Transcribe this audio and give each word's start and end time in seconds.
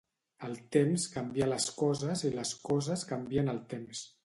El 0.45 0.53
temps 0.75 1.05
canvia 1.17 1.49
les 1.51 1.67
coses 1.83 2.25
i 2.31 2.33
les 2.39 2.55
coses 2.71 3.07
canvien 3.13 3.55
el 3.57 3.65
temps. 3.75 4.05